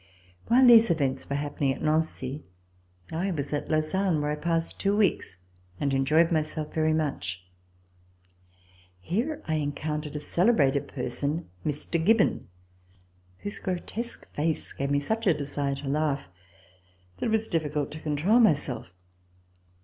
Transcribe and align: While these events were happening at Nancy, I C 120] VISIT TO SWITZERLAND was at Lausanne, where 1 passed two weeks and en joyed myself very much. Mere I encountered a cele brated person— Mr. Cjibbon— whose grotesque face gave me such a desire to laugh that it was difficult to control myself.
While 0.47 0.65
these 0.65 0.89
events 0.89 1.29
were 1.29 1.35
happening 1.35 1.71
at 1.71 1.83
Nancy, 1.83 2.43
I 3.11 3.29
C 3.29 3.29
120] 3.29 3.35
VISIT 3.35 3.35
TO 3.35 3.37
SWITZERLAND 3.37 3.37
was 3.37 3.53
at 3.53 3.71
Lausanne, 4.01 4.21
where 4.21 4.31
1 4.33 4.41
passed 4.41 4.79
two 4.79 4.97
weeks 4.97 5.37
and 5.79 5.93
en 5.93 6.05
joyed 6.05 6.31
myself 6.31 6.73
very 6.73 6.91
much. 6.95 7.43
Mere 9.11 9.43
I 9.47 9.57
encountered 9.57 10.15
a 10.15 10.19
cele 10.19 10.53
brated 10.55 10.87
person— 10.87 11.49
Mr. 11.63 12.03
Cjibbon— 12.03 12.45
whose 13.41 13.59
grotesque 13.59 14.27
face 14.33 14.73
gave 14.73 14.89
me 14.89 14.99
such 14.99 15.27
a 15.27 15.35
desire 15.35 15.75
to 15.75 15.87
laugh 15.87 16.29
that 17.19 17.27
it 17.27 17.31
was 17.31 17.47
difficult 17.47 17.91
to 17.91 17.99
control 17.99 18.39
myself. 18.39 18.95